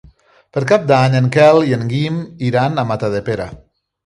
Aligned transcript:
Per 0.55 0.61
Cap 0.71 0.87
d'Any 0.91 1.17
en 1.19 1.27
Quel 1.35 1.67
i 1.67 1.75
en 1.77 1.85
Guim 1.93 2.17
iran 2.49 2.83
a 2.85 2.89
Matadepera. 2.95 3.49